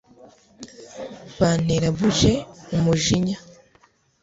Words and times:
bantera 1.39 1.87
buje 1.97 2.33
umujinya 2.75 3.37